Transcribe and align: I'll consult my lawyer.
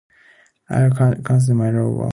I'll 0.69 0.89
consult 1.23 1.57
my 1.57 1.69
lawyer. 1.69 2.09